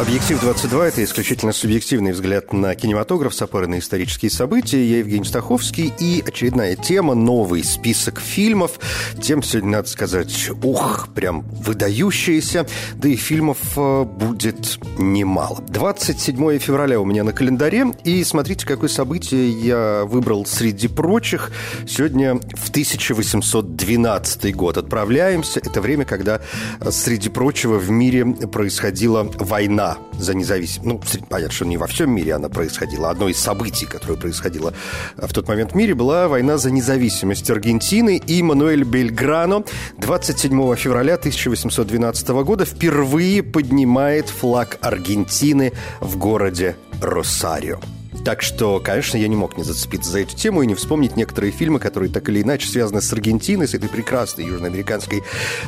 [0.00, 4.82] Объектив 22– это исключительно субъективный взгляд на кинематограф с опорой на исторические события.
[4.82, 8.80] Я Евгений Стаховский и очередная тема– новый список фильмов.
[9.20, 12.66] Тем сегодня, надо сказать, ух, прям выдающиеся.
[12.94, 15.62] Да и фильмов э, будет немало.
[15.68, 17.92] 27 февраля у меня на календаре.
[18.02, 21.50] И смотрите, какое событие я выбрал среди прочих.
[21.86, 25.60] Сегодня в 1812 год отправляемся.
[25.60, 26.40] Это время, когда,
[26.80, 30.84] э, среди прочего, в мире происходила война за независимость.
[30.84, 33.10] Ну, понятно, что не во всем мире она происходила.
[33.10, 34.72] Одно из событий, которое происходило
[35.16, 38.20] в тот момент в мире, была война за независимость Аргентины.
[38.26, 39.64] И Мануэль Бельграно
[39.98, 47.80] 27 февраля 1812 года впервые поднимает флаг Аргентины в городе Росарио.
[48.24, 51.52] Так что, конечно, я не мог не зацепиться за эту тему и не вспомнить некоторые
[51.52, 55.22] фильмы, которые так или иначе связаны с Аргентиной, с этой прекрасной южноамериканской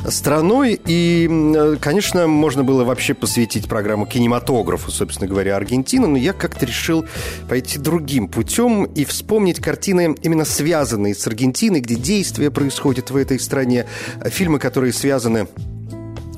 [0.07, 0.79] страной.
[0.85, 7.05] И, конечно, можно было вообще посвятить программу кинематографу, собственно говоря, Аргентины, но я как-то решил
[7.49, 13.39] пойти другим путем и вспомнить картины, именно связанные с Аргентиной, где действия происходят в этой
[13.39, 13.87] стране,
[14.25, 15.47] фильмы, которые связаны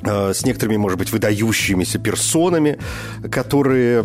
[0.06, 2.78] с некоторыми, может быть, выдающимися персонами,
[3.30, 4.02] которые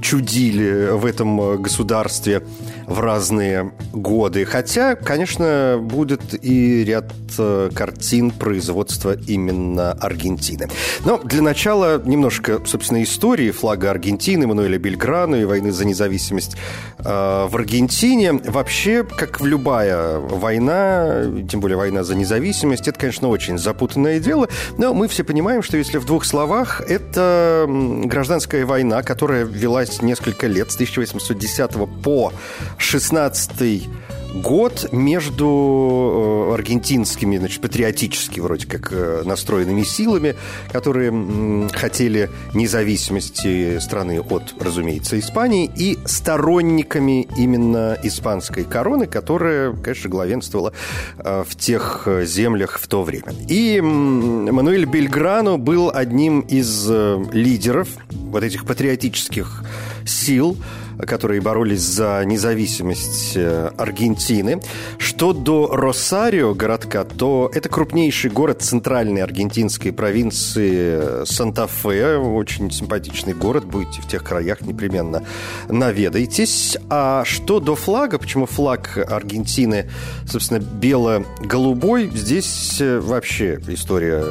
[0.00, 2.42] чудили в этом государстве
[2.86, 4.44] в разные годы.
[4.44, 10.68] Хотя, конечно, будет и ряд э, картин производства именно Аргентины.
[11.04, 16.56] Но для начала немножко, собственно, истории флага Аргентины, Мануэля Бельграну и войны за независимость
[16.98, 18.32] э, в Аргентине.
[18.32, 24.48] Вообще, как в любая война, тем более война за независимость, это, конечно, очень запутанное дело,
[24.78, 30.46] но мы все понимаем, что если в двух словах, это гражданская война, которая велась несколько
[30.46, 31.70] лет, с 1810
[32.02, 32.32] по
[32.78, 33.88] 16
[34.36, 40.36] год между э, аргентинскими, значит, патриотически вроде как э, настроенными силами,
[40.70, 50.72] которые хотели независимости страны от, разумеется, Испании, и сторонниками именно испанской короны, которая, конечно, главенствовала
[51.18, 53.32] э, в тех землях в то время.
[53.48, 56.88] И Мануэль Бельграно был одним из
[57.32, 59.64] лидеров вот этих патриотических
[60.04, 60.56] сил,
[61.04, 64.60] которые боролись за независимость э, Аргентины.
[64.98, 72.16] Что до Росарио, городка, то это крупнейший город центральной аргентинской провинции Санта-Фе.
[72.16, 73.64] Очень симпатичный город.
[73.64, 75.22] Будете в тех краях, непременно
[75.68, 76.76] наведайтесь.
[76.88, 79.90] А что до флага, почему флаг Аргентины,
[80.26, 84.24] собственно, бело-голубой, здесь э, вообще история,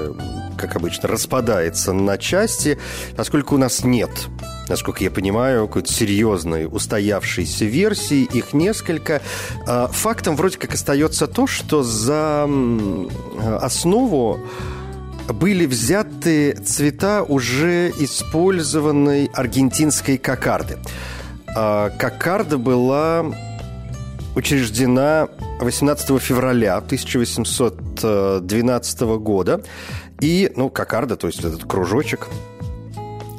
[0.57, 2.79] как обычно, распадается на части,
[3.15, 4.09] поскольку у нас нет
[4.67, 8.23] насколько я понимаю, какой-то серьезной устоявшейся версии.
[8.23, 9.21] Их несколько.
[9.67, 12.49] А, фактом вроде как остается то, что за
[13.61, 14.39] основу
[15.27, 20.77] были взяты цвета уже использованной аргентинской кокарды.
[21.55, 23.25] А, кокарда была
[24.35, 29.61] учреждена 18 февраля 1812 года.
[30.21, 32.29] И, ну, кокарда, то есть этот кружочек,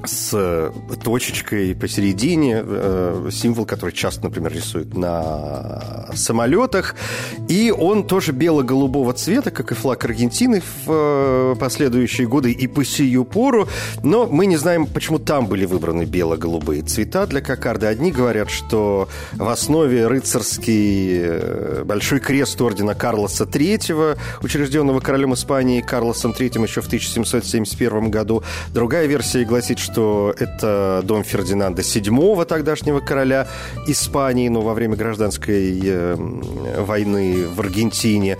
[0.06, 0.70] с э,
[1.02, 6.94] точечкой посередине, э, символ, который часто, например, рисуют на самолетах.
[7.48, 12.84] И он тоже бело-голубого цвета, как и флаг Аргентины в э, последующие годы и по
[12.84, 13.68] сию пору.
[14.02, 17.86] Но мы не знаем, почему там были выбраны бело-голубые цвета для кокарды.
[17.86, 26.32] Одни говорят, что в основе рыцарский большой крест ордена Карлоса III, учрежденного королем Испании Карлосом
[26.32, 28.42] III еще в 1771 году.
[28.72, 33.48] Другая версия гласит, что что это дом Фердинанда VII, тогдашнего короля
[33.86, 36.16] Испании, но во время гражданской э,
[36.80, 38.36] войны в Аргентине.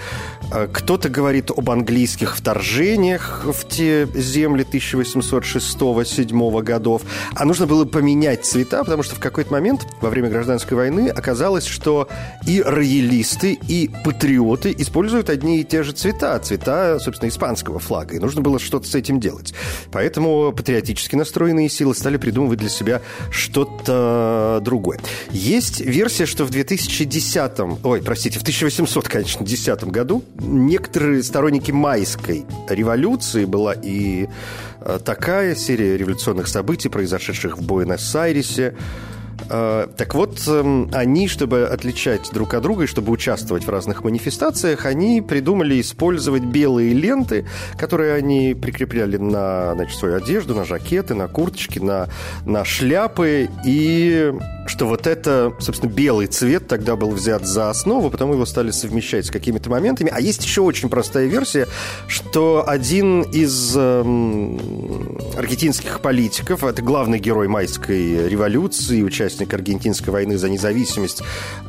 [0.52, 7.00] Э, кто-то говорит об английских вторжениях в те земли 1806-1807 годов.
[7.34, 11.64] А нужно было поменять цвета, потому что в какой-то момент во время гражданской войны оказалось,
[11.64, 12.06] что
[12.46, 16.38] и роялисты, и патриоты используют одни и те же цвета.
[16.38, 18.14] Цвета, собственно, испанского флага.
[18.14, 19.54] И нужно было что-то с этим делать.
[19.90, 23.00] Поэтому патриотически настроенные силы стали придумывать для себя
[23.30, 24.98] что-то другое.
[25.30, 27.52] Есть версия, что в 2010,
[27.84, 34.28] ой, простите, в 1800, конечно, 10 году некоторые сторонники майской революции была и
[34.80, 38.74] э, такая серия революционных событий, произошедших в Буэнос-Айресе,
[39.48, 44.86] так вот, эм, они, чтобы отличать друг от друга и чтобы участвовать в разных манифестациях,
[44.86, 47.46] они придумали использовать белые ленты,
[47.78, 52.08] которые они прикрепляли на значит, свою одежду, на жакеты, на курточки, на,
[52.44, 53.48] на шляпы.
[53.64, 54.32] И
[54.66, 59.26] что вот это, собственно, белый цвет тогда был взят за основу, потом его стали совмещать
[59.26, 60.10] с какими-то моментами.
[60.12, 61.68] А есть еще очень простая версия,
[62.08, 70.38] что один из эм, аргентинских политиков, это главный герой майской революции, участник участник аргентинской войны
[70.38, 71.22] за независимость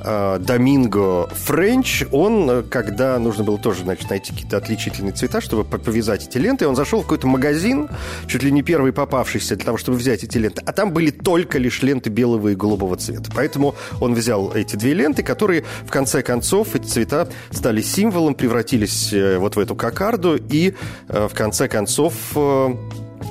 [0.04, 5.64] э, Доминго Френч, он, э, когда нужно было тоже значит, найти какие-то отличительные цвета, чтобы
[5.64, 7.90] повязать эти ленты, он зашел в какой-то магазин,
[8.28, 11.58] чуть ли не первый попавшийся для того, чтобы взять эти ленты, а там были только
[11.58, 13.32] лишь ленты белого и голубого цвета.
[13.36, 19.12] Поэтому он взял эти две ленты, которые в конце концов, эти цвета стали символом, превратились
[19.14, 20.74] э, вот в эту кокарду, и
[21.08, 22.14] в конце концов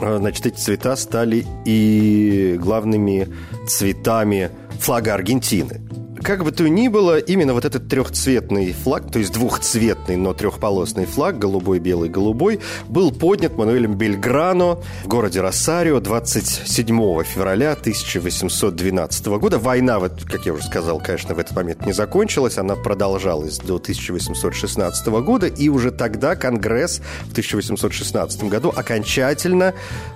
[0.00, 3.28] значит, эти цвета стали и главными
[3.66, 5.80] цветами флага Аргентины.
[6.22, 11.04] Как бы то ни было, именно вот этот трехцветный флаг, то есть двухцветный, но трехполосный
[11.04, 19.58] флаг, голубой, белый, голубой, был поднят Мануэлем Бельграно в городе Росарио 27 февраля 1812 года.
[19.58, 23.76] Война, вот, как я уже сказал, конечно, в этот момент не закончилась, она продолжалась до
[23.76, 29.74] 1816 года, и уже тогда Конгресс в 1816 году окончательно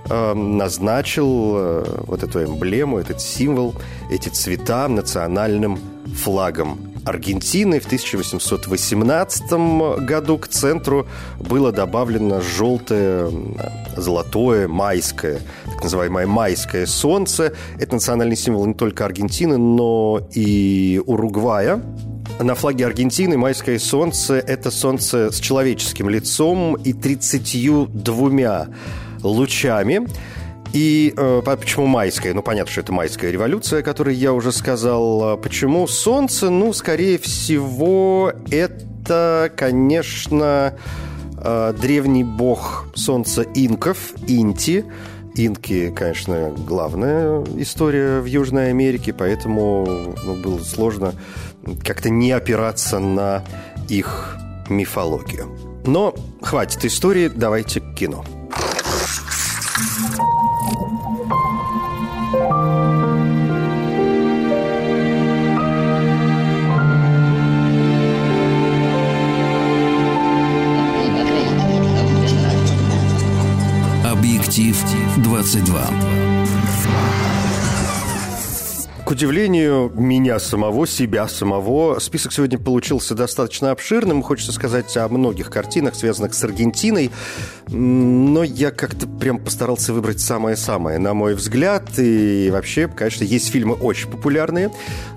[0.09, 3.75] э, назначил э, вот эту эмблему, этот символ,
[4.09, 5.79] эти цвета национальным
[6.15, 7.79] флагом Аргентины.
[7.79, 11.07] В 1818 году к центру
[11.39, 13.31] было добавлено желтое,
[13.95, 17.53] золотое, майское, так называемое майское солнце.
[17.79, 21.81] Это национальный символ не только Аргентины, но и Уругвая.
[22.39, 28.67] На флаге Аргентины майское солнце– это солнце с человеческим лицом и 32
[29.23, 30.07] лучами.
[30.73, 32.33] И э, почему майская?
[32.33, 35.23] Ну, понятно, что это майская революция, о которой я уже сказал.
[35.23, 36.49] А почему солнце?
[36.49, 40.73] Ну, скорее всего, это, конечно,
[41.37, 44.85] э, древний бог солнца инков, Инти.
[45.35, 51.13] Инки, конечно, главная история в Южной Америке, поэтому ну, было сложно
[51.85, 53.43] как-то не опираться на
[53.87, 54.37] их
[54.69, 55.47] мифологию.
[55.85, 58.23] Но хватит истории, давайте к кино.
[74.51, 77.40] Объектив 22
[79.11, 84.23] удивлению меня самого, себя самого, список сегодня получился достаточно обширным.
[84.23, 87.11] Хочется сказать о многих картинах, связанных с Аргентиной.
[87.67, 91.83] Но я как-то прям постарался выбрать самое-самое, на мой взгляд.
[91.97, 94.71] И вообще, конечно, есть фильмы очень популярные,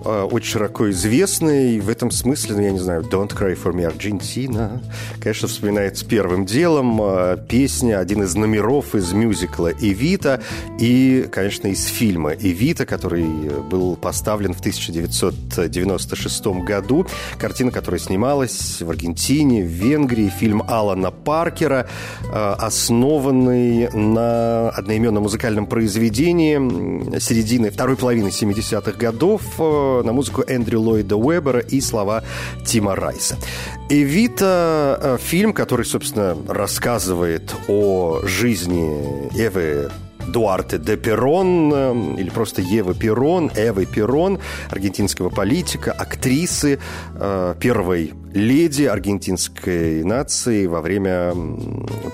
[0.04, 1.76] э, очень широко известные.
[1.76, 4.80] И в этом смысле, ну, я не знаю, «Don't Cry for Me, Argentina»,
[5.20, 7.00] конечно, вспоминается первым делом.
[7.02, 10.40] Э, песня, один из номеров из мюзикла «Эвита».
[10.78, 13.24] И, конечно, из фильма «Эвита», который
[13.70, 17.06] был был поставлен в 1996 году.
[17.38, 20.28] Картина, которая снималась в Аргентине, в Венгрии.
[20.28, 21.86] Фильм Алана Паркера,
[22.22, 30.80] э, основанный на одноименном музыкальном произведении середины, второй половины 70-х годов э, на музыку Эндрю
[30.80, 32.24] Ллойда Уэббера и слова
[32.64, 33.36] Тима Райса.
[33.90, 39.90] «Эвита» э,– фильм, который, собственно, рассказывает о жизни Эвы
[40.28, 44.38] Дуарте де Перрон, эм, или просто Ева Перрон, Эвы Перрон,
[44.70, 46.78] аргентинского политика, актрисы,
[47.20, 51.32] э, первой леди аргентинской нации во время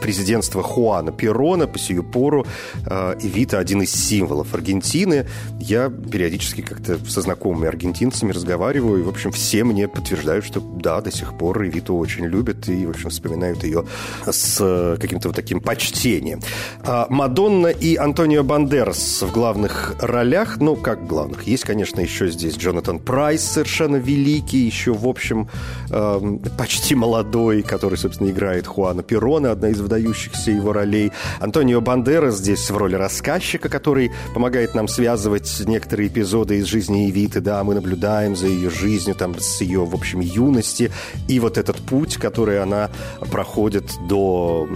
[0.03, 2.47] президентства Хуана Перона по сию пору
[2.87, 5.27] э, Эвита один из символов Аргентины.
[5.59, 11.01] Я периодически как-то со знакомыми аргентинцами разговариваю, и, в общем, все мне подтверждают, что да,
[11.01, 13.87] до сих пор Эвиту очень любят и, в общем, вспоминают ее
[14.27, 16.41] с э, каким-то вот таким почтением.
[16.83, 22.57] А Мадонна и Антонио Бандерас в главных ролях, ну, как главных, есть, конечно, еще здесь
[22.57, 25.49] Джонатан Прайс, совершенно великий, еще, в общем,
[25.89, 26.10] э,
[26.57, 31.13] почти молодой, который, собственно, играет Хуана Перона, одна из выдающихся его ролей.
[31.41, 37.41] Антонио Бандерас здесь в роли рассказчика, который помогает нам связывать некоторые эпизоды из жизни Евиты,
[37.41, 40.91] да, мы наблюдаем за ее жизнью, там, с ее, в общем, юности,
[41.29, 42.91] и вот этот путь, который она
[43.31, 44.69] проходит до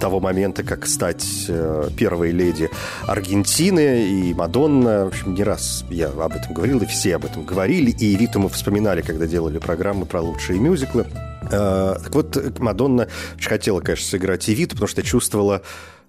[0.00, 2.70] того момента, как стать э, первой леди
[3.06, 7.44] Аргентины, и Мадонна, в общем, не раз я об этом говорил, и все об этом
[7.44, 11.06] говорили, и Евиту мы вспоминали, когда делали программы про лучшие мюзиклы.
[11.50, 15.62] Э, так вот, Мадонна очень хотела, конечно, сыграть Евиту, потому что чувствовала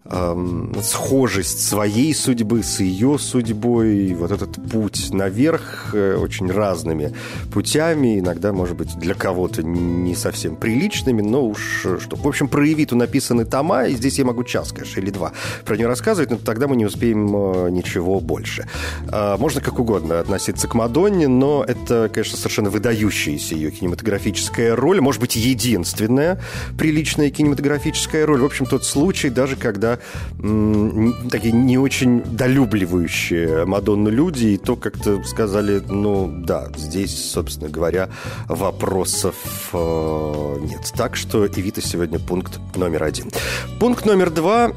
[0.06, 7.14] эм, схожесть своей судьбы с ее судьбой, вот этот путь наверх э, очень разными
[7.52, 12.16] путями, иногда, может быть, для кого-то не совсем приличными, но уж э, что.
[12.16, 15.34] В общем, про Евиту написаны тома, и здесь я могу час, конечно, или два
[15.66, 18.68] про нее рассказывать, но тогда мы не успеем э, ничего больше.
[19.12, 25.02] Э, можно как угодно относиться к Мадонне, но это, конечно, совершенно выдающаяся ее кинематографическая роль,
[25.02, 26.42] может быть, единственная
[26.78, 28.42] приличная кинематографическая роль.
[28.42, 29.89] В общем, тот случай, даже когда
[30.38, 38.10] такие не очень долюбливающие Мадонну люди, и то как-то сказали, ну да, здесь, собственно говоря,
[38.48, 39.36] вопросов
[39.74, 40.92] э, нет.
[40.96, 43.32] Так что Эвита сегодня пункт номер один.
[43.80, 44.72] Пункт номер два,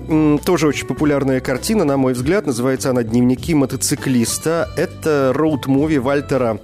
[0.44, 4.70] тоже очень популярная картина, на мой взгляд, называется она «Дневники мотоциклиста».
[4.76, 6.60] Это роуд-муви Вальтера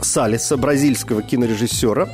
[0.00, 2.08] Салиса, бразильского кинорежиссера.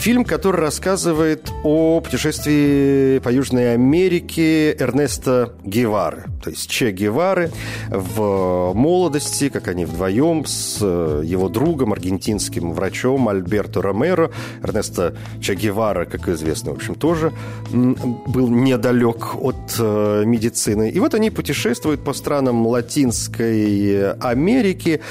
[0.00, 7.50] Фильм, который рассказывает о путешествии по Южной Америке Эрнеста Гевары, то есть Че Гевары
[7.90, 14.30] в молодости, как они вдвоем с э, его другом, аргентинским врачом Альберто Ромеро.
[14.62, 17.34] Эрнесто Че Гевара, как известно, в общем, тоже
[17.70, 20.88] был недалек от э, медицины.
[20.88, 25.02] И вот они путешествуют по странам Латинской Америки,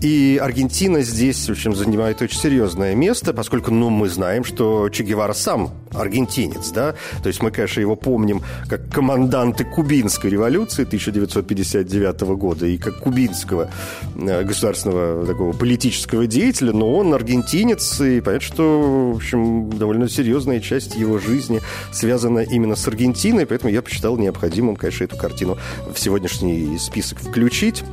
[0.00, 4.88] и Аргентина здесь, в общем, занимает очень серьезное место, поскольку, ну, мы знаем, знаем, что
[4.90, 10.82] Че Гевара сам аргентинец, да, то есть мы, конечно, его помним как команданты кубинской революции
[10.82, 13.70] 1959 года и как кубинского
[14.14, 20.60] э, государственного такого политического деятеля, но он аргентинец, и понятно, что, в общем, довольно серьезная
[20.60, 21.62] часть его жизни
[21.92, 25.56] связана именно с Аргентиной, поэтому я посчитал необходимым, конечно, эту картину
[25.90, 27.84] в сегодняшний список включить.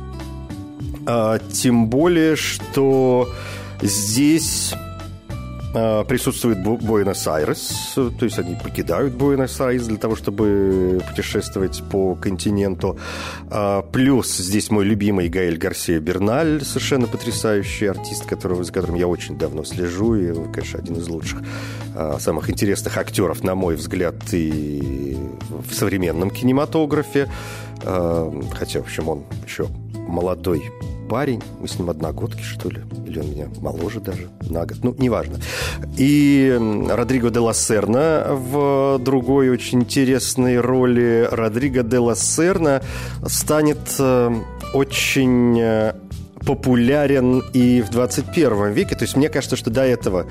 [1.06, 3.30] А, тем более, что
[3.80, 4.74] здесь
[5.74, 12.98] присутствует Буэнос-Айрес, то есть они покидают Буэнос-Айрес для того, чтобы путешествовать по континенту.
[13.50, 19.08] Э, плюс здесь мой любимый Гаэль Гарсия Берналь, совершенно потрясающий артист, которого, за которым я
[19.08, 21.42] очень давно слежу, и, конечно, один из лучших,
[21.94, 25.16] э, самых интересных актеров, на мой взгляд, и
[25.68, 27.28] в современном кинематографе.
[27.82, 29.68] Хотя, в общем, он еще
[30.06, 30.70] молодой
[31.08, 34.94] парень, мы с ним одногодки, что ли, или он меня моложе даже на год, ну,
[34.98, 35.38] неважно.
[35.96, 36.58] И
[36.88, 41.28] Родриго де ла Серна в другой очень интересной роли.
[41.30, 42.82] Родриго де ла Серна
[43.26, 44.34] станет э,
[44.72, 45.94] очень э,
[46.44, 48.94] популярен и в 21 веке.
[48.94, 50.26] То есть мне кажется, что до этого,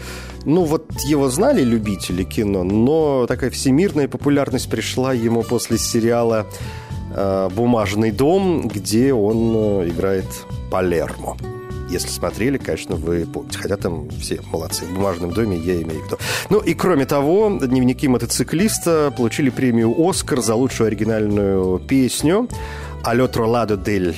[0.46, 6.48] ну вот его знали любители кино, но такая всемирная популярность пришла ему после сериала
[7.56, 10.26] «Бумажный дом», где он э, играет
[10.72, 11.38] Палермо.
[11.90, 13.60] Если смотрели, конечно, вы помните.
[13.60, 14.86] Хотя там все молодцы.
[14.86, 16.18] В «Бумажном доме» я имею в виду.
[16.50, 22.48] Ну и кроме того, «Дневники мотоциклиста» получили премию «Оскар» за лучшую оригинальную песню
[23.04, 24.16] «Алё троладо дель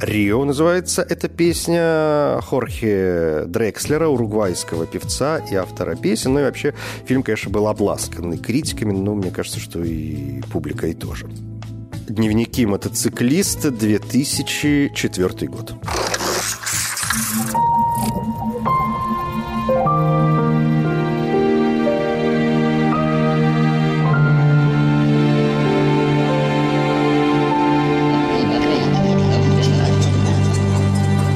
[0.00, 6.34] Рио называется эта песня Хорхе Дрекслера, уругвайского певца и автора песен.
[6.34, 6.74] Ну и вообще
[7.04, 11.28] фильм, конечно, был обласканный критиками, но мне кажется, что и публикой тоже.
[12.08, 15.74] Дневники мотоциклиста, 2004 год.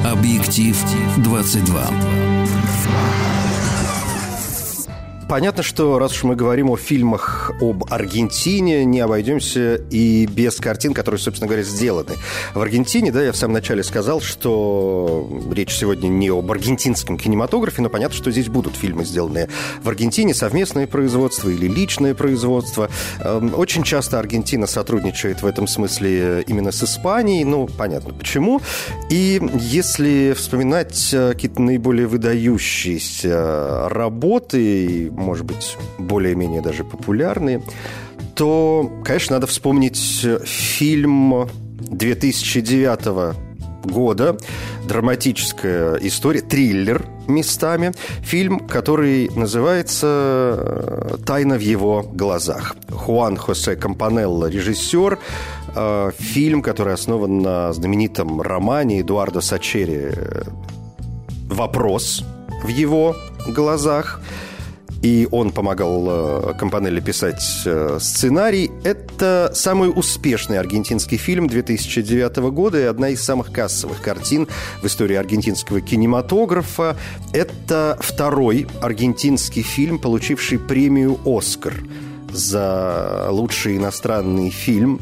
[0.03, 0.75] Объектив
[1.17, 1.89] 22.
[5.33, 10.93] Понятно, что раз уж мы говорим о фильмах об Аргентине, не обойдемся и без картин,
[10.93, 12.11] которые, собственно говоря, сделаны
[12.53, 13.11] в Аргентине.
[13.11, 18.15] Да, я в самом начале сказал, что речь сегодня не об аргентинском кинематографе, но понятно,
[18.15, 19.49] что здесь будут фильмы, сделанные
[19.81, 22.91] в Аргентине, совместное производство или личное производство.
[23.21, 28.61] Эм, очень часто Аргентина сотрудничает в этом смысле именно с Испанией, ну, понятно почему.
[29.09, 37.61] И если вспоминать э, какие-то наиболее выдающиеся работы, может быть, более-менее даже популярные,
[38.35, 39.97] то, конечно, надо вспомнить
[40.45, 41.49] фильм
[41.79, 43.35] 2009
[43.83, 44.37] года,
[44.87, 50.07] драматическая история, триллер местами, фильм, который называется
[50.57, 52.75] э, «Тайна в его глазах».
[52.89, 55.19] Хуан Хосе Кампанелло, режиссер,
[55.75, 60.13] э, фильм, который основан на знаменитом романе Эдуарда Сачери
[61.49, 62.23] «Вопрос
[62.63, 63.15] в его
[63.47, 64.21] глазах»
[65.03, 68.71] и он помогал э, Компанелле писать э, сценарий.
[68.85, 74.47] Это самый успешный аргентинский фильм 2009 года и одна из самых кассовых картин
[74.81, 76.95] в истории аргентинского кинематографа.
[77.33, 81.73] Это второй аргентинский фильм, получивший премию «Оскар»
[82.31, 85.01] за лучший иностранный фильм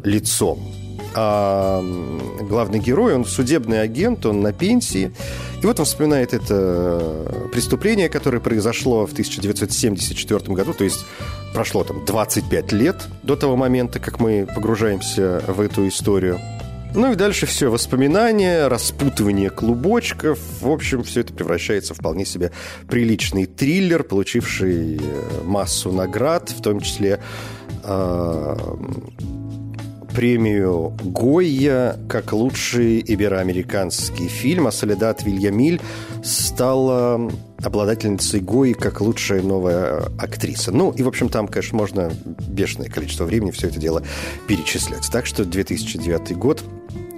[0.04, 0.81] лицом.
[1.14, 1.82] А
[2.40, 5.12] главный герой, он судебный агент, он на пенсии.
[5.62, 11.04] И вот он вспоминает это преступление, которое произошло в 1974 году, то есть
[11.54, 16.40] прошло там 25 лет до того момента, как мы погружаемся в эту историю.
[16.94, 20.38] Ну и дальше все, воспоминания, распутывание клубочков.
[20.60, 22.52] В общем, все это превращается в вполне себе
[22.86, 25.00] приличный триллер, получивший э,
[25.44, 27.18] массу наград, в том числе
[27.82, 28.56] э,
[30.14, 35.80] премию Гойя как лучший ибероамериканский фильм, а Соледат Вильямиль
[36.22, 37.30] стала
[37.62, 40.72] обладательницей Гои как лучшая новая актриса.
[40.72, 42.12] Ну, и, в общем, там, конечно, можно
[42.48, 44.02] бешеное количество времени все это дело
[44.46, 45.08] перечислять.
[45.10, 46.62] Так что 2009 год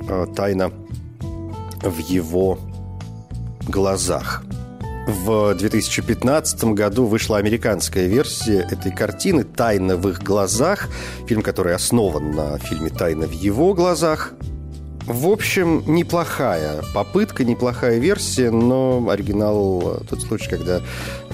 [0.09, 0.71] э, «Тайна
[1.83, 2.59] в его
[3.69, 4.45] глазах».
[5.07, 10.89] В 2015 году вышла американская версия этой картины «Тайна в их глазах»,
[11.27, 14.33] фильм, который основан на фильме «Тайна в его глазах»,
[15.07, 20.81] в общем, неплохая попытка, неплохая версия, но оригинал тот случай, когда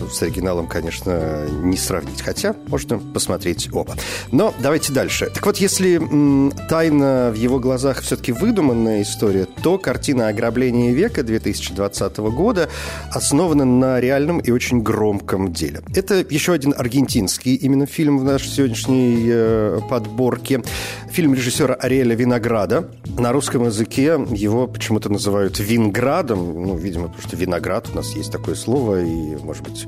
[0.08, 2.22] с оригиналом, конечно, не сравнить.
[2.22, 3.96] Хотя можно посмотреть оба.
[4.32, 5.30] Но давайте дальше.
[5.32, 11.22] Так вот, если м, «Тайна в его глазах» все-таки выдуманная история, то картина «Ограбление века»
[11.22, 12.68] 2020 года
[13.12, 15.82] основана на реальном и очень громком деле.
[15.94, 20.62] Это еще один аргентинский именно фильм в нашей сегодняшней э, подборке.
[21.10, 22.90] Фильм режиссера Ариэля Винограда.
[23.18, 28.30] На русском языке его почему-то называют винградом, ну, видимо, потому что виноград у нас есть
[28.30, 29.86] такое слово, и, может быть,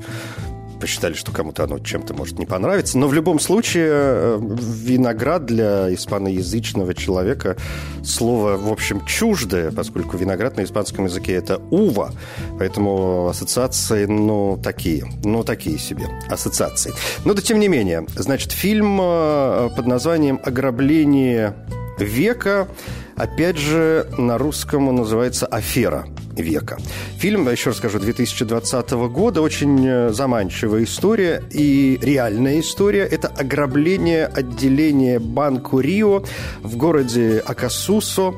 [0.83, 2.97] посчитали, что кому-то оно чем-то может не понравиться.
[2.97, 7.55] Но в любом случае э, виноград для испаноязычного человека
[8.03, 12.11] слово, в общем, чуждое, поскольку виноград на испанском языке это ува.
[12.59, 15.05] Поэтому ассоциации, ну, такие.
[15.23, 16.91] Ну, такие себе ассоциации.
[17.23, 18.05] Но да тем не менее.
[18.17, 21.55] Значит, фильм э, под названием «Ограбление
[21.97, 22.67] века»
[23.15, 26.77] Опять же, на русском он называется «Афера века».
[27.17, 29.41] Фильм, еще раз скажу, 2020 года.
[29.41, 33.03] Очень э, заманчивая история и реальная история.
[33.03, 36.23] Это ограбление отделения Банку Рио
[36.63, 38.33] в городе Акасусо.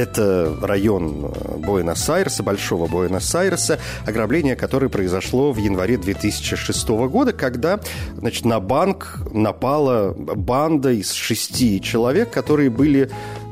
[0.00, 7.80] Это район э, Буэнос-Айреса, Большого Буэнос-Айреса, ограбление, которое произошло в январе 2006 года, когда
[8.16, 13.10] значит, на банк напала банда из шести человек, которые были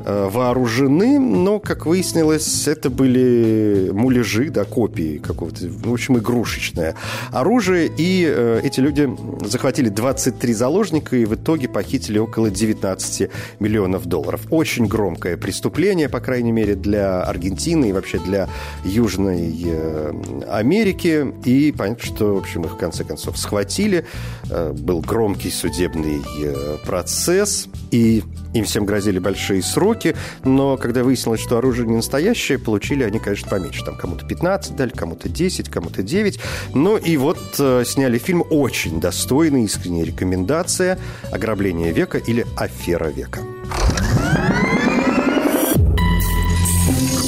[0.08, 6.94] вооружены, но, как выяснилось, это были муляжи, да, копии какого-то, в общем, игрушечное
[7.30, 9.08] оружие, и э, эти люди
[9.44, 14.40] захватили 23 заложника и в итоге похитили около 19 миллионов долларов.
[14.50, 18.48] Очень громкое преступление, по крайней мере, для Аргентины и вообще для
[18.84, 20.12] Южной э,
[20.50, 24.06] Америки, и понятно, что, в общем, их в конце концов схватили,
[24.50, 28.22] э, был громкий судебный э, процесс, и
[28.54, 29.97] им всем грозили большие сроки,
[30.44, 33.84] но когда выяснилось, что оружие не настоящее, получили они, конечно, поменьше.
[33.84, 36.38] Там кому-то 15 дали, кому-то 10, кому-то 9.
[36.74, 40.98] Ну и вот э, сняли фильм очень достойный, искренняя рекомендация
[41.32, 43.40] «Ограбление века» или «Афера века».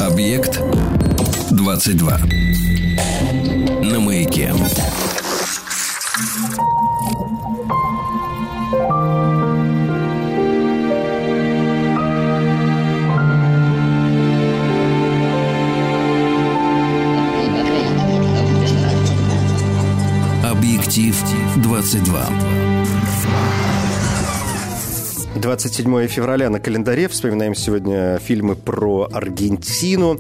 [0.01, 0.61] Объект
[1.51, 2.19] 22.
[3.83, 4.53] На маяке.
[20.91, 22.29] Объектив 22.
[25.37, 27.07] 27 февраля на календаре.
[27.07, 30.19] Вспоминаем сегодня фильмы про Аргентину.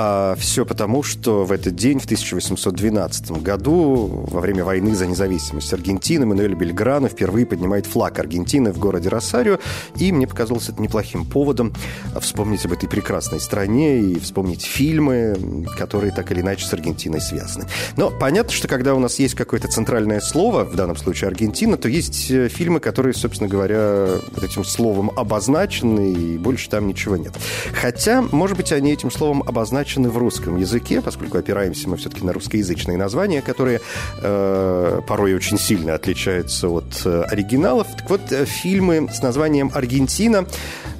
[0.00, 5.72] А все потому, что в этот день, в 1812 году, во время войны за независимость
[5.72, 9.58] Аргентины, Мануэль Бельграно впервые поднимает флаг Аргентины в городе Росарио.
[9.96, 11.72] И мне показалось это неплохим поводом
[12.20, 17.66] вспомнить об этой прекрасной стране и вспомнить фильмы, которые так или иначе с Аргентиной связаны.
[17.96, 21.88] Но понятно, что когда у нас есть какое-то центральное слово, в данном случае Аргентина, то
[21.88, 27.32] есть э, фильмы, которые, собственно говоря, вот этим словом обозначены, и больше там ничего нет.
[27.72, 32.24] Хотя, может быть, они этим словом обозначены обозначены в русском языке, поскольку опираемся мы все-таки
[32.24, 33.80] на русскоязычные названия, которые
[34.20, 37.86] э, порой очень сильно отличаются от э, оригиналов.
[37.96, 40.46] Так вот, э, фильмы с названием «Аргентина»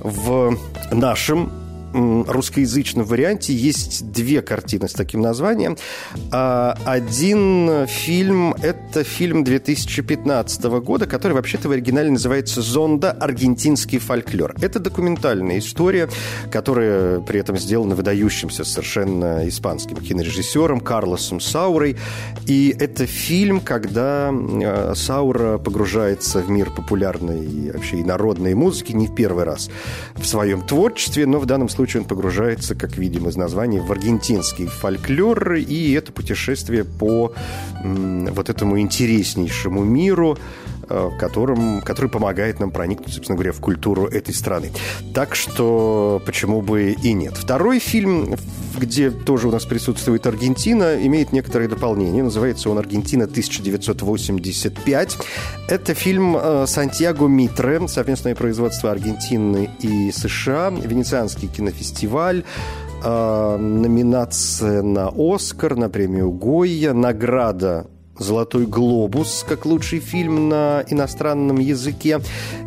[0.01, 0.57] в
[0.91, 5.77] нашем русскоязычном варианте есть две картины с таким названием.
[6.31, 13.13] А, один фильм– это фильм 2015 года, который вообще-то в оригинале называется «Зонда.
[13.13, 14.55] Аргентинский фольклор».
[14.61, 16.09] Это документальная история,
[16.51, 21.97] которая при этом сделана выдающимся совершенно испанским кинорежиссером Карлосом Саурой.
[22.47, 29.07] И это фильм, когда э, Саура погружается в мир популярной вообще и народной музыки не
[29.07, 29.71] в первый раз
[30.17, 33.93] в своем творчестве, но в данном случае случае он погружается, как видим из названия, в
[33.93, 37.33] аргентинский фольклор, и это путешествие по
[37.85, 40.37] вот этому интереснейшему миру,
[40.89, 44.71] э, которым, который помогает нам проникнуть, собственно говоря, в культуру этой страны.
[45.15, 47.37] Так что почему бы и нет.
[47.37, 48.37] Второй фильм,
[48.79, 52.23] где тоже у нас присутствует Аргентина, имеет некоторые дополнения.
[52.23, 55.17] Называется он «Аргентина 1985».
[55.69, 62.45] Это фильм э, Сантьяго Митре, совместное производство Аргентины и США, венецианский кинофестиваль,
[63.05, 67.87] э, номинация на «Оскар», на премию Гойя, награда
[68.19, 72.21] «Золотой глобус» как лучший фильм на иностранном языке.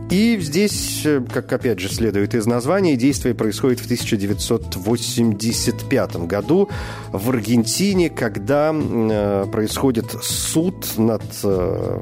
[0.09, 6.67] И здесь, как опять же следует из названия, действие происходит в 1985 году
[7.13, 11.99] в Аргентине, когда э, происходит суд над э,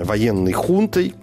[0.00, 1.14] военной хунтой.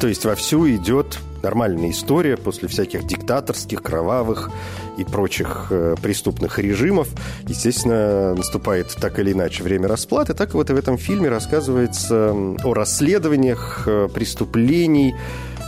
[0.00, 4.50] То есть вовсю идет нормальная история после всяких диктаторских, кровавых
[4.98, 7.08] и прочих э, преступных режимов.
[7.46, 10.34] Естественно, наступает так или иначе время расплаты.
[10.34, 15.14] Так вот и в этом фильме рассказывается о расследованиях э, преступлений,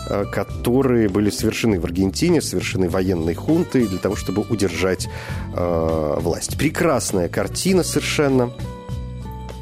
[0.09, 5.09] э, которые были совершены в Аргентине, совершены военной хунтой для того, чтобы удержать
[5.55, 6.59] э, власть.
[6.59, 8.53] Прекрасная картина совершенно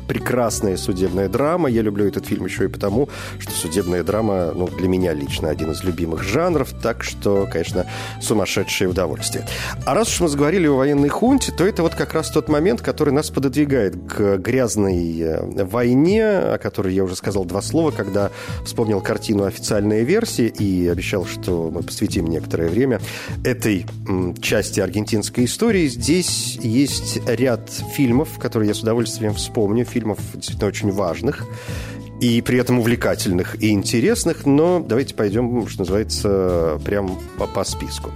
[0.09, 1.69] прекрасная судебная драма.
[1.69, 5.71] Я люблю этот фильм еще и потому, что судебная драма, ну, для меня лично один
[5.71, 7.87] из любимых жанров, так что, конечно,
[8.21, 9.47] сумасшедшее удовольствие.
[9.85, 12.81] А раз уж мы заговорили о военной хунте, то это вот как раз тот момент,
[12.81, 18.31] который нас пододвигает к грязной э, войне, о которой я уже сказал два слова, когда
[18.65, 23.01] вспомнил картину «Официальная версия» и обещал, что мы посвятим некоторое время
[23.45, 23.87] этой
[24.41, 25.87] части аргентинской истории.
[25.89, 31.45] Здесь есть ряд фильмов, которые я с удовольствием вспомню, фильмов действительно очень важных
[32.21, 38.11] и при этом увлекательных и интересных, но давайте пойдем, что называется, прям по, по списку.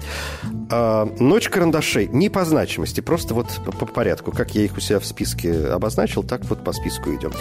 [0.73, 4.33] А, «Ночь карандашей» не по значимости, просто вот по, по порядку.
[4.33, 7.35] Как я их у себя в списке обозначил, так вот по списку идем.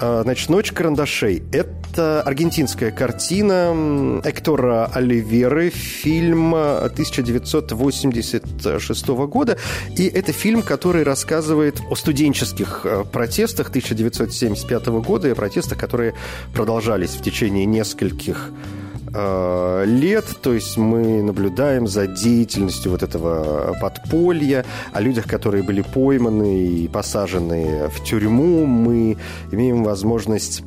[0.00, 9.56] А, значит, «Ночь карандашей»— это аргентинская картина Эктора Оливеры, фильм 1986 года.
[9.96, 16.12] И это фильм, который рассказывает о студенческих э, протестах 1975 года и протестах, которые
[16.52, 18.50] продолжались в течение нескольких
[19.16, 25.82] Э, лет, то есть мы наблюдаем за деятельностью вот этого подполья, о людях, которые были
[25.82, 29.16] пойманы и посажены в тюрьму, мы
[29.52, 30.64] имеем возможность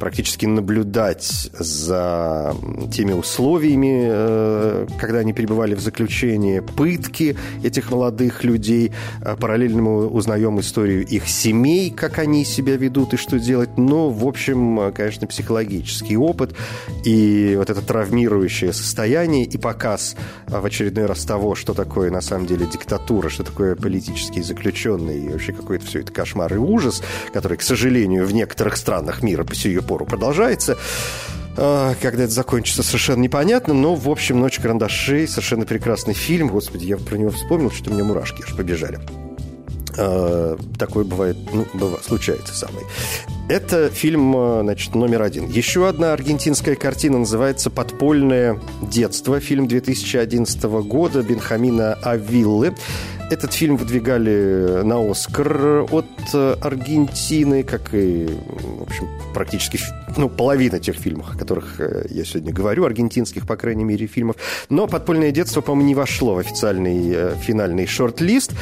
[0.00, 2.56] практически наблюдать за
[2.90, 8.92] теми условиями, э, когда они перебывали в заключении, пытки этих молодых людей.
[9.22, 13.76] Э, параллельно мы узнаем историю их семей, как они себя ведут и что делать.
[13.76, 16.56] Но, в общем, э, конечно, психологический опыт
[17.04, 22.46] и вот это травмирующее состояние и показ в очередной раз того, что такое на самом
[22.46, 27.58] деле диктатура, что такое политические заключенные и вообще какой-то все это кошмар и ужас, который,
[27.58, 30.78] к сожалению, в некоторых странах мира по сию пору продолжается.
[31.56, 33.74] А, когда это закончится, совершенно непонятно.
[33.74, 36.46] Но, в общем, «Ночь карандашей» совершенно прекрасный фильм.
[36.46, 39.00] Господи, я про него вспомнил, что у меня мурашки аж побежали.
[39.98, 42.84] А, такое бывает, ну, бывает, случается со мной.
[43.48, 45.48] Это фильм, а, значит, номер один.
[45.48, 49.40] Еще одна аргентинская картина называется «Подпольное детство».
[49.40, 52.76] Фильм 2011 года Бенхамина Авиллы.
[53.30, 59.78] Этот фильм выдвигали на Оскар от э, Аргентины, как и, в общем, практически
[60.16, 64.34] ну, половина тех фильмов, о которых э, я сегодня говорю, аргентинских, по крайней мере, фильмов.
[64.68, 68.52] Но «Подпольное детство», по-моему, не вошло в официальный э, финальный шорт-лист.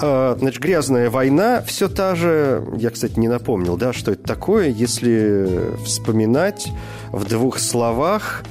[0.00, 2.64] А, значит, «Грязная война» все та же.
[2.78, 4.70] Я, кстати, не напомнил, да, что это такое.
[4.70, 6.66] Если вспоминать
[7.12, 8.42] в двух словах,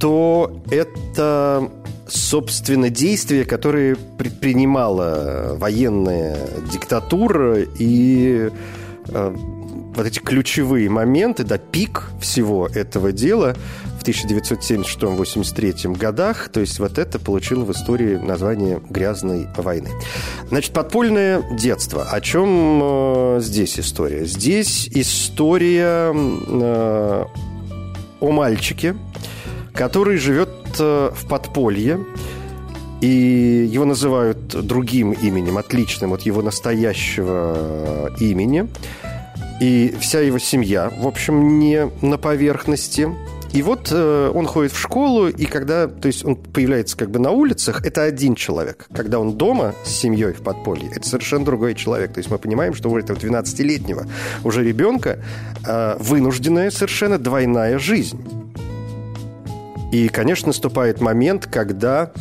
[0.00, 1.70] то это
[2.08, 6.38] собственно, действия, которые предпринимала военная
[6.72, 8.50] диктатура и
[9.08, 9.36] э,
[9.96, 13.56] вот эти ключевые моменты, да, пик всего этого дела
[13.98, 19.88] в 1976-83 годах, то есть вот это получило в истории название «Грязной войны».
[20.48, 22.04] Значит, подпольное детство.
[22.04, 24.26] О чем э, здесь история?
[24.26, 27.24] Здесь история э,
[28.20, 28.94] о мальчике,
[29.72, 32.04] который живет Э, в подполье,
[33.00, 38.68] и его называют другим именем, отличным от его настоящего имени.
[39.60, 43.08] И вся его семья, в общем, не на поверхности.
[43.52, 47.18] И вот э, он ходит в школу, и когда, то есть он появляется как бы
[47.18, 48.86] на улицах, это один человек.
[48.94, 52.12] Когда он дома с семьей в подполье, это совершенно другой человек.
[52.12, 54.06] То есть мы понимаем, что у этого 12-летнего
[54.44, 55.18] уже ребенка
[55.66, 58.20] э, вынужденная совершенно двойная жизнь.
[59.92, 62.12] И, конечно, наступает момент, когда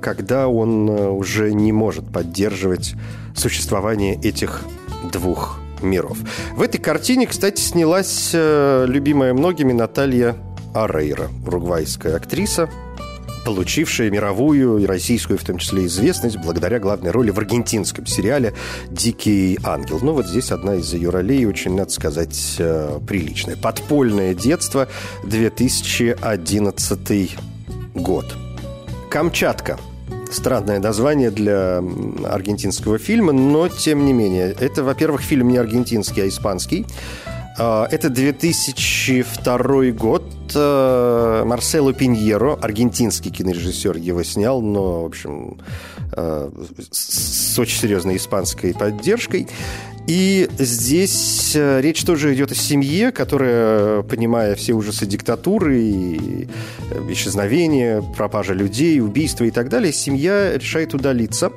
[0.00, 2.94] когда он э, уже не может поддерживать
[3.34, 4.62] существование этих
[5.12, 6.18] двух миров.
[6.54, 10.36] В этой картине, кстати, снялась э, любимая многими Наталья
[10.74, 12.70] Арейра, уругвайская актриса,
[13.44, 18.54] получившая мировую и российскую, в том числе, известность благодаря главной роли в аргентинском сериале
[18.90, 19.98] «Дикий ангел».
[20.02, 23.56] Ну, вот здесь одна из ее ролей очень, надо сказать, э, приличная.
[23.56, 24.88] «Подпольное детство»,
[25.24, 27.36] 2011
[27.94, 28.36] год.
[29.10, 29.78] «Камчатка».
[30.30, 31.82] Странное название для
[32.24, 34.54] аргентинского фильма, но тем не менее.
[34.60, 36.84] Это, во-первых, фильм не аргентинский, а испанский.
[37.58, 40.22] А, это 2002 год.
[40.54, 45.58] Э, Марсело Пиньеро, аргентинский кинорежиссер, его снял, но, в общем,
[46.12, 46.50] э,
[46.90, 49.48] с очень серьезной испанской поддержкой.
[50.06, 56.48] И здесь э, речь тоже идет о семье, которая, понимая все ужасы диктатуры, и
[57.10, 61.52] исчезновения, пропажа людей, убийства и так далее, семья решает удалиться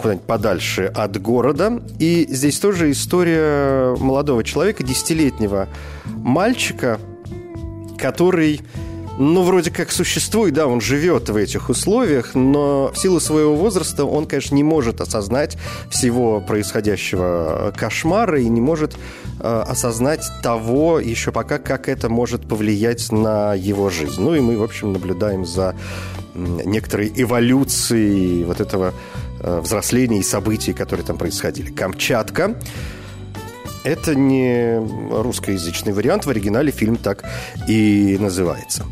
[0.00, 1.82] куда-нибудь подальше от города.
[1.98, 5.68] И здесь тоже история молодого человека, десятилетнего
[6.06, 6.98] мальчика,
[7.98, 8.60] который
[9.18, 14.04] ну, вроде как существует, да, он живет в этих условиях, но в силу своего возраста
[14.04, 15.56] он, конечно, не может осознать
[15.88, 18.96] всего происходящего кошмара и не может
[19.40, 24.20] э, осознать того еще пока, как это может повлиять на его жизнь.
[24.20, 25.76] Ну и мы, в общем, наблюдаем за
[26.34, 31.70] некоторой эволюцией вот этого э, взросления и событий, которые там происходили.
[31.70, 32.56] Камчатка
[33.84, 37.22] это не русскоязычный вариант, в оригинале фильм так
[37.68, 38.86] и называется.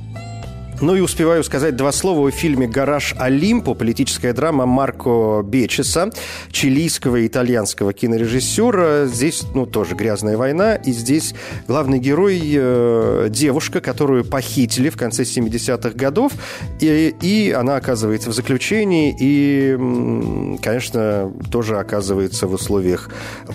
[0.82, 6.10] Ну и успеваю сказать два слова о фильме «Гараж Олимпо», политическая драма Марко Бечеса,
[6.50, 9.06] чилийского и итальянского кинорежиссера.
[9.06, 11.36] Здесь, ну, тоже грязная война, и здесь
[11.68, 16.32] главный герой э, девушка, которую похитили в конце 70-х годов,
[16.80, 23.08] и, и она оказывается в заключении, и, конечно, тоже оказывается в условиях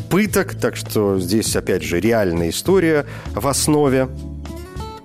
[0.10, 4.08] пыток, так что здесь, опять же, реальная история в основе.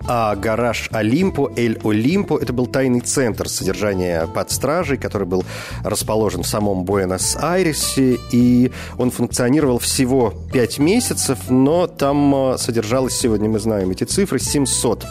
[0.09, 5.45] А гараж Олимпо, Эль Олимпо, это был тайный центр содержания под стражей, который был
[5.85, 13.49] расположен в самом Буэнос-Айресе, и он функционировал всего 5 месяцев, но там а, содержалось, сегодня
[13.49, 15.07] мы знаем эти цифры, 700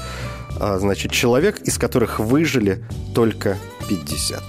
[0.60, 2.84] а, значит, человек, из которых выжили
[3.16, 4.44] только 50.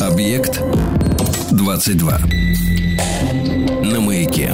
[0.00, 0.62] Объект
[1.50, 2.18] 22.
[3.82, 4.52] На маяке.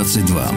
[0.00, 0.50] 22.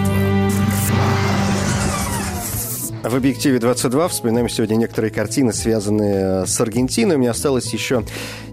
[3.04, 7.18] В «Объективе 22» вспоминаем сегодня некоторые картины, связанные с Аргентиной.
[7.18, 8.06] У меня осталось еще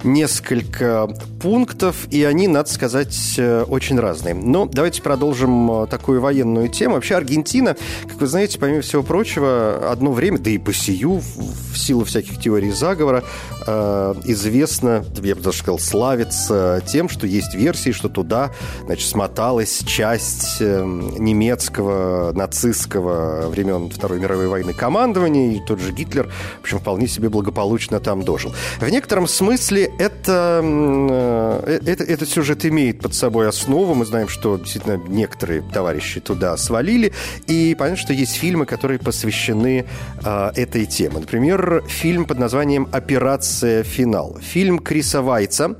[0.04, 1.08] несколько
[1.40, 4.34] пунктов, и они, надо сказать, э, очень разные.
[4.34, 6.96] Но давайте продолжим э, такую военную тему.
[6.96, 7.76] Вообще Аргентина,
[8.08, 12.40] как вы знаете, помимо всего прочего, одно время, да и по сию, в силу всяких
[12.40, 13.24] теорий заговора,
[13.66, 18.50] э, известно, я бы даже сказал, славится тем, что есть версии, что туда,
[18.84, 26.62] значит, смоталась часть немецкого, нацистского времен Второй мировой войны командования, и тот же Гитлер, в
[26.62, 28.54] общем, вполне себе благополучно там дожил.
[28.78, 33.94] В некотором смысле это, э, это, этот сюжет имеет под собой основу.
[33.94, 37.12] Мы знаем, что действительно некоторые товарищи туда свалили.
[37.46, 39.86] И понятно, что есть фильмы, которые посвящены
[40.24, 41.18] э, этой теме.
[41.18, 44.38] Например, фильм под названием «Операция Финал».
[44.40, 45.76] Фильм Криса Вайца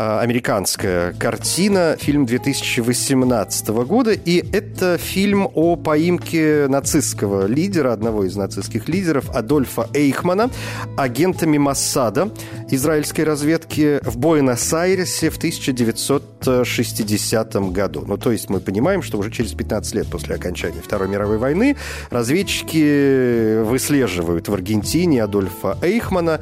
[0.00, 8.88] американская картина, фильм 2018 года, и это фильм о поимке нацистского лидера, одного из нацистских
[8.88, 10.48] лидеров, Адольфа Эйхмана,
[10.96, 12.30] агентами Массада
[12.70, 18.04] израильской разведки в Буэнос-Айресе в 1960 году.
[18.06, 21.76] Ну, то есть мы понимаем, что уже через 15 лет после окончания Второй мировой войны
[22.10, 26.40] разведчики выслеживают в Аргентине Адольфа Эйхмана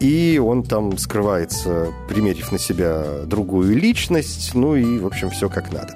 [0.00, 5.72] и он там скрывается, примерив на себя другую личность, ну и, в общем, все как
[5.72, 5.94] надо.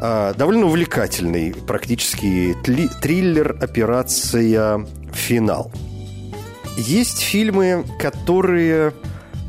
[0.00, 2.56] А, довольно увлекательный практически
[3.02, 5.70] триллер «Операция Финал».
[6.76, 8.94] Есть фильмы, которые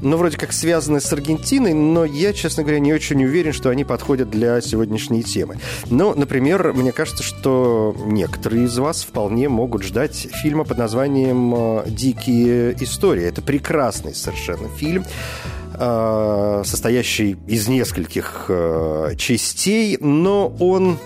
[0.03, 3.83] ну, вроде как связаны с Аргентиной, но я, честно говоря, не очень уверен, что они
[3.83, 5.57] подходят для сегодняшней темы.
[5.89, 11.83] Ну, например, мне кажется, что некоторые из вас вполне могут ждать фильма под названием э,
[11.87, 13.23] «Дикие истории».
[13.23, 15.05] Это прекрасный совершенно фильм
[15.73, 20.97] э, состоящий из нескольких э, частей, но он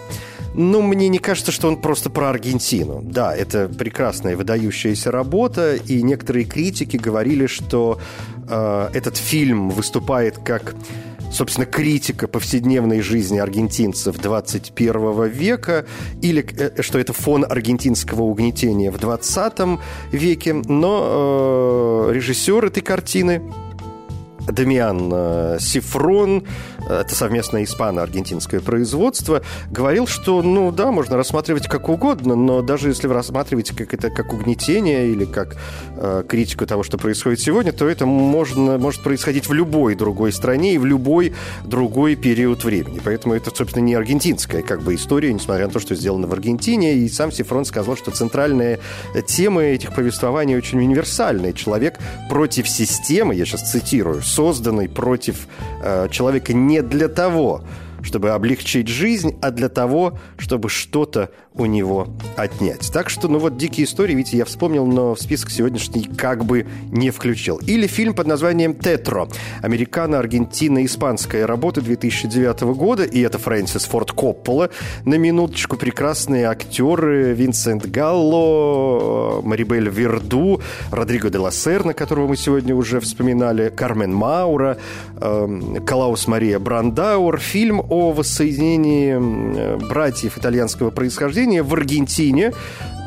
[0.58, 3.02] ну, мне не кажется, что он просто про Аргентину.
[3.04, 8.00] Да, это прекрасная выдающаяся работа, и некоторые критики говорили, что
[8.50, 10.76] э, этот фильм выступает как
[11.32, 15.86] собственно, критика повседневной жизни аргентинцев 21 века,
[16.22, 19.54] или э, что это фон аргентинского угнетения в 20
[20.12, 20.54] веке.
[20.54, 23.44] Но э, режиссер этой картины
[24.48, 26.44] Дамиан э, Сифрон,
[26.94, 33.08] это совместное испано-аргентинское производство, говорил, что, ну да, можно рассматривать как угодно, но даже если
[33.08, 35.58] вы рассматриваете как это как угнетение или как
[35.96, 40.76] э, критику того, что происходит сегодня, то это можно, может происходить в любой другой стране
[40.76, 41.34] и в любой
[41.66, 43.02] другой период времени.
[43.04, 46.96] Поэтому это, собственно, не аргентинская как бы история, несмотря на то, что сделано в Аргентине.
[46.96, 48.80] И сам Сифрон сказал, что центральные
[49.28, 51.54] темы этих повествований очень универсальные.
[51.54, 55.48] Человек против системы, я сейчас цитирую, созданный против
[55.82, 57.64] э, человека не для того,
[58.02, 62.92] чтобы облегчить жизнь, а для того, чтобы что-то у него отнять.
[62.92, 66.68] Так что, ну вот «Дикие истории», видите, я вспомнил, но в список сегодняшний как бы
[66.92, 67.58] не включил.
[67.58, 69.28] Или фильм под названием «Тетро».
[69.62, 74.70] Американо-Аргентино-испанская работа 2009 года, и это Фрэнсис Форд Коппола.
[75.06, 82.76] На минуточку прекрасные актеры Винсент Галло, Марибель Верду, Родриго де ла Серна, которого мы сегодня
[82.76, 84.78] уже вспоминали, Кармен Маура,
[85.20, 87.40] э, Клаус Мария Брандауэр.
[87.40, 92.54] Фильм о воссоединении братьев итальянского происхождения в Аргентине.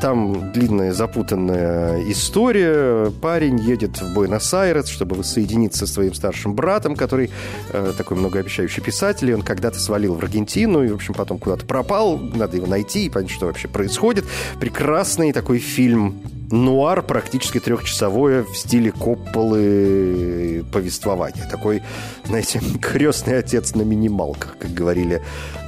[0.01, 3.11] Там длинная запутанная история.
[3.21, 7.29] Парень едет в Буэнос-Айрес, чтобы воссоединиться со своим старшим братом, который
[7.71, 9.29] э, такой многообещающий писатель.
[9.29, 12.17] И он когда-то свалил в Аргентину и, в общем, потом куда-то пропал.
[12.17, 14.25] Надо его найти и понять, что вообще происходит.
[14.59, 16.19] Прекрасный такой фильм
[16.51, 21.47] нуар практически трехчасовое в стиле Копполы повествования.
[21.49, 21.81] Такой,
[22.25, 25.21] знаете, крестный отец на минималках, как говорили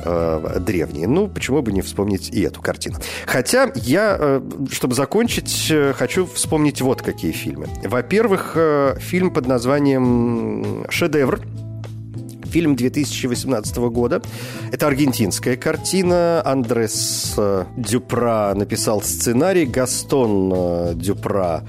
[0.04, 1.08] э, древние.
[1.08, 2.98] Ну, почему бы не вспомнить и эту картину.
[3.26, 7.68] Хотя я, э, чтобы закончить, э, хочу вспомнить вот какие фильмы.
[7.84, 11.42] Во-первых, э, фильм под названием «Шедевр»,
[12.54, 14.22] фильм 2018 года.
[14.72, 16.40] Это аргентинская картина.
[16.46, 19.66] Андрес э, Дюпра написал сценарий.
[19.66, 21.64] Гастон э, Дюпра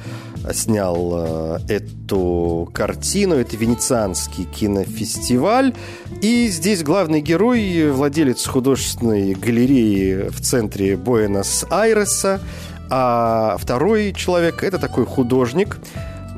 [0.53, 3.37] снял э, эту картину.
[3.37, 5.73] Это венецианский кинофестиваль.
[6.21, 12.43] И здесь главный герой, владелец художественной галереи в центре Буэнос-Айреса.
[12.91, 15.79] А второй человек– это такой художник,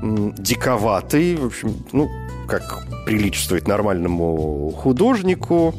[0.01, 2.09] диковатый, в общем, ну,
[2.47, 5.75] как приличествует нормальному художнику.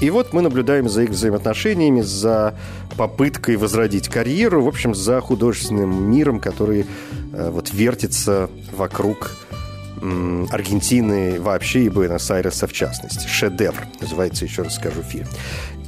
[0.00, 2.54] И вот мы наблюдаем за их взаимоотношениями, за
[2.96, 6.86] попыткой возродить карьеру, в общем, за художественным миром, который
[7.32, 9.36] э, вот вертится вокруг
[10.00, 13.26] Аргентины вообще и Буэнос-Айреса в частности.
[13.26, 15.26] «Шедевр» называется, еще раз скажу, фильм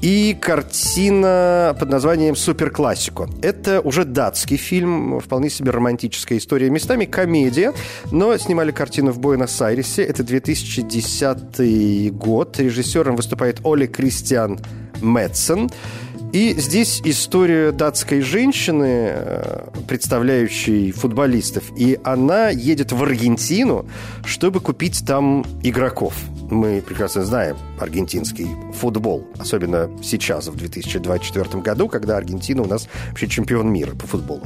[0.02, 3.28] и картина под названием «Суперклассико».
[3.40, 6.70] Это уже датский фильм, вполне себе романтическая история.
[6.70, 7.72] Местами комедия,
[8.10, 10.02] но снимали картину в Буэнос-Айресе.
[10.02, 12.58] Это 2010 год.
[12.58, 14.58] Режиссером выступает Оли Кристиан
[15.00, 15.70] Мэтсон.
[16.32, 21.64] И здесь история датской женщины, э, представляющей футболистов.
[21.76, 23.84] И она едет в Аргентину,
[24.24, 26.14] чтобы купить там игроков–
[26.53, 33.26] мы прекрасно знаем аргентинский футбол, особенно сейчас, в 2024 году, когда Аргентина у нас вообще
[33.28, 34.42] чемпион мира по футболу.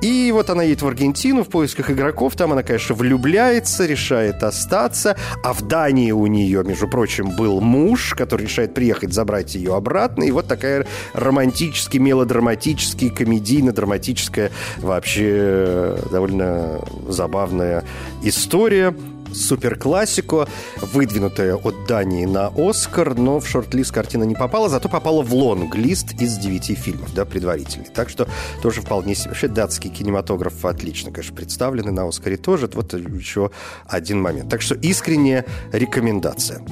[0.00, 5.16] И вот она едет в Аргентину в поисках игроков, там она, конечно, влюбляется, решает остаться,
[5.42, 10.24] а в Дании у нее, между прочим, был муж, который решает приехать забрать ее обратно,
[10.24, 17.84] и вот такая романтически, мелодраматически, комедийно-драматическая, вообще довольно забавная
[18.22, 18.94] история–
[19.34, 20.46] суперклассику,
[20.80, 26.20] выдвинутая от Дании на Оскар, но в шорт-лист картина не попала, зато попала в лонг-лист
[26.20, 27.86] из девяти фильмов, да, предварительный.
[27.86, 28.28] Так что
[28.62, 29.30] тоже вполне себе.
[29.30, 32.70] Вообще датский кинематограф отлично, конечно, представлены на Оскаре тоже.
[32.74, 33.50] Вот еще
[33.86, 34.48] один момент.
[34.48, 36.62] Так что искренняя рекомендация.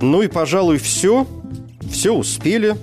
[0.00, 1.26] Ну и, пожалуй, все.
[1.90, 2.76] Все успели.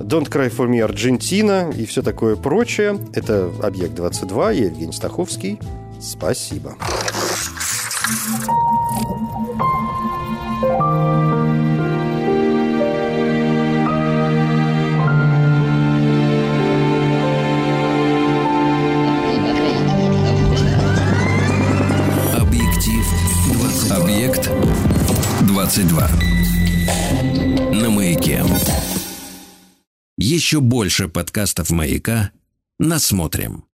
[0.00, 2.98] Don't Cry For Me Аргентина и все такое прочее.
[3.14, 5.58] Это «Объект-22», я Евгений Стаховский.
[6.00, 6.76] Спасибо.
[6.78, 7.07] Объектив 20.
[23.90, 24.50] Объект
[25.42, 26.08] 22.
[27.72, 28.44] На маяке.
[30.16, 32.32] Еще больше подкастов маяка.
[32.78, 33.67] Насмотрим.